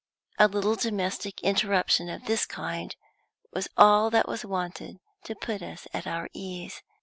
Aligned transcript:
A 0.39 0.47
little 0.47 0.73
domestic 0.75 1.41
interruption 1.43 2.09
of 2.09 2.25
this 2.25 2.47
kind 2.47 2.95
was 3.53 3.67
all 3.77 4.09
that 4.09 4.27
was 4.27 4.43
wanted 4.43 4.97
to 5.25 5.35
put 5.35 5.61
us 5.61 5.87
at 5.93 6.07
our 6.07 6.27
ease. 6.33 6.81